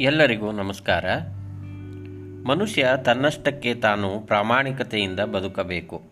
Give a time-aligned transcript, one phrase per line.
[0.00, 1.04] ಎಲ್ಲರಿಗೂ ನಮಸ್ಕಾರ.
[2.48, 6.02] ಮನುಷ್ಯ ತನ್ನಷ್ಟಕ್ಕೆ ತಾನು ಪ್ರಾಮಾಣಿಕತೆಯಿಂದ ಬದುಕಬೇಕು.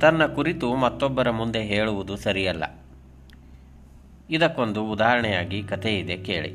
[0.00, 2.64] ತನ್ನ ಕುರಿತು ಮತ್ತೊಬ್ಬರ ಮುಂದೆ ಹೇಳುವುದು ಸರಿಯಲ್ಲ.
[4.30, 6.50] ಇದಕ್ಕೊಂದು ಉದಾಹರಣೆಯಾಗಿ ಕಥೆ ಇದೆ ಕೇಳಿ.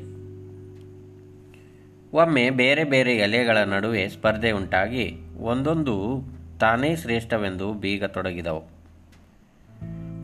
[2.12, 6.22] ಒಮ್ಮೆ ಬೇರೆ ಬೇರೆ ಎಲೆಗಳ ನಡುವೆ ಸ್ಪರ್ಧೆ ಉಂಟಾಗಿ ಒಂದೊಂದು
[6.60, 8.64] ತಾನೇ ಶ್ರೇಷ್ಠವೆಂದು ಬೀಗ ತೊಡಗಿದವು.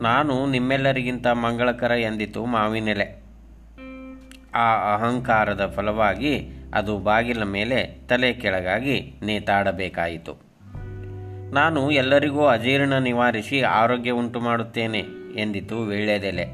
[0.03, 3.20] ನಾನು ನಿಮ್ಮೆಲ್ಲರಿಗಿಂತ ಮಂಗಳಕರ ಎಂದಿತು ಮಾವಿನೆಲೆ.
[4.55, 10.51] ಆ ಅಹಂಕಾರದ ಫಲವಾಗಿ ಅದು ಬಾಗಿಲ ಮೇಲೆ ತಲೆ ಕೆಳಗಾಗಿ ನೇತಾಡಬೇಕಾಯಿತು.
[11.51, 15.03] ನಾನು ಎಲ್ಲರಿಗೂ ಅಜೀರ್ಣ ನಿವಾರಿಸಿ ಆರೋಗ್ಯ ಉಂಟು ಮಾಡುತ್ತೇನೆ
[15.35, 16.45] ಎಂದಿತು ವೀಳ್ಯದೆಲೆ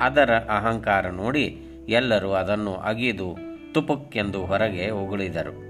[0.00, 3.36] ಅದರ ಅಹಂಕಾರ ನೋಡಿ ಎಲ್ಲರೂ ಅದನ್ನು ಅಗಿದು
[3.72, 5.68] ತುಪುಕ್ಕೆಂದು ಹೊರಗೆ ಉಗುಳಿದರು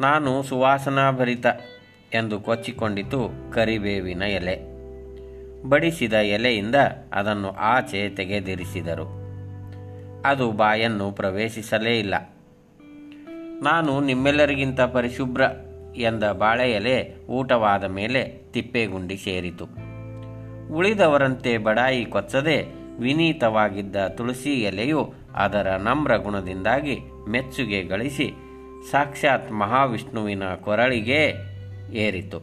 [0.00, 1.46] ನಾನು ಸುವಾಸನಾಭರಿತ
[2.14, 4.74] ಎಂದು ಕೊಚ್ಚಿಕೊಂಡಿತು ಕರಿಬೇವಿನ ಎಲೆ.
[5.68, 6.74] ಬಡಿಸಿದ ಎಲೆಯಿಂದ
[7.12, 9.23] ಅದನ್ನು ಆಚೆ ತೆಗೆದಿರಿಸಿದರು.
[10.24, 12.14] ಅದು ಬಾಯನ್ನು ಪ್ರವೇಶಿಸಲೇ ಇಲ್ಲ.
[13.62, 15.42] ನಾನು ನಿಮ್ಮೆಲ್ಲರಿಗಿಂತ ಪರಿಶುಭ್ರ
[15.96, 19.64] ಎಂದ ಬಾಳೆ ಎಲೆ ಊಟವಾದ ಮೇಲೆ ತಿಪ್ಪೆಗುಂಡಿ ಸೇರಿತು.
[20.74, 22.64] ಉಳಿದವರಂತೆ ಬಡಾಯಿ ಕೊಚ್ಚದೆ
[22.98, 28.34] ವಿನೀತವಾಗಿದ್ದ ತುಳಸಿ ಎಲೆಯು ಅದರ ನಮ್ರ ಗುಣದಿಂದಾಗಿ ಮೆಚ್ಚುಗೆ ಗಳಿಸಿ
[28.90, 31.34] ಸಾಕ್ಷಾತ್ ಮಹಾವಿಷ್ಣುವಿನ ಕೊರಳಿಗೆ
[31.92, 32.40] ಏರಿತು.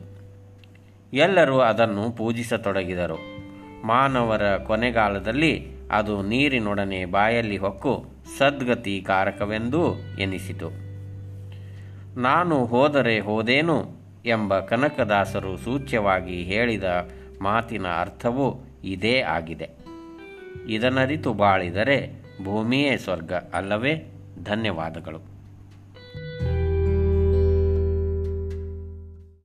[1.14, 3.42] ಎಲ್ಲರೂ ಅದನ್ನು ಪೂಜಿಸತೊಡಗಿದರು.
[3.88, 8.06] ಮಾನವರ ಕೊನೆಗಾಲದಲ್ಲಿ ಅದು ನೀರಿನೊಡನೆ ಬಾಯಲ್ಲಿ ಹೊಕ್ಕು
[8.38, 10.70] ಸದ್ಗತಿ ಕಾರಕವೆಂದೂ ಎನಿಸಿತು.
[12.20, 13.86] ನಾನು ಹೋದರೆ ಹೋದೇನು
[14.26, 16.84] ಎಂಬ ಕನಕದಾಸರು ಸೂಚ್ಯವಾಗಿ ಹೇಳಿದ
[17.42, 19.70] ಮಾತಿನ ಅರ್ಥವು ಇದೇ ಆಗಿದೆ.
[20.68, 24.14] ಇದನ್ನರಿತು ಬಾಳಿದರೆ ಭೂಮಿಯೇ ಸ್ವರ್ಗ ಅಲ್ಲವೇ?
[24.44, 25.31] ಧನ್ಯವಾದಗಳು.